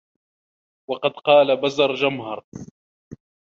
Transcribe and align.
وَقَدْ 0.89 1.11
قَالَ 1.11 1.55
بَزَرْجَمْهَرُ 1.61 2.43